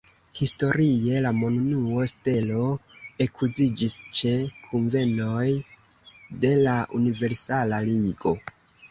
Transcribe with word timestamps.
Historie, 0.37 1.17
la 1.23 1.31
monunuo 1.39 2.05
stelo 2.11 2.61
ekuziĝis 3.25 3.97
ĉe 4.19 4.31
kunvenoj 4.69 5.45
de 6.47 6.53
la 6.69 6.73
Universala 7.01 7.81
Ligo. 7.91 8.33